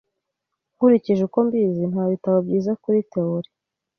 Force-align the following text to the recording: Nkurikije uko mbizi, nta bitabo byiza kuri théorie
Nkurikije 0.75 1.21
uko 1.27 1.39
mbizi, 1.47 1.83
nta 1.91 2.03
bitabo 2.11 2.37
byiza 2.47 2.71
kuri 2.81 2.99
théorie 3.11 3.53